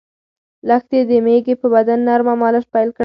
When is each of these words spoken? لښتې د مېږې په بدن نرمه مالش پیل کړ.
لښتې 0.67 0.99
د 1.09 1.11
مېږې 1.25 1.55
په 1.61 1.67
بدن 1.73 1.99
نرمه 2.07 2.33
مالش 2.41 2.65
پیل 2.73 2.89
کړ. 2.95 2.99